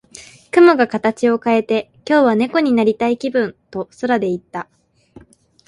[0.49, 4.67] 雲が形を変えて、「今日は猫になりたい気分」と空で言った。